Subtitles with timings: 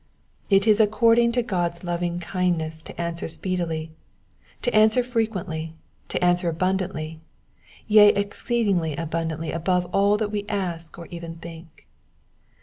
[0.49, 3.91] It is according to God^s lovingkindness to answer speedily,
[4.63, 5.75] to answer frequently,
[6.07, 7.19] to answer abundantly,
[7.85, 11.85] yea, ex ceeding abundantly above all that we ask or even think.